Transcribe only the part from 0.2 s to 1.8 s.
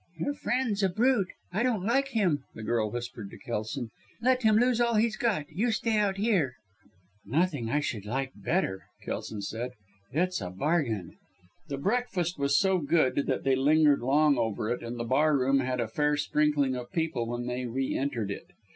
friend's a brute, I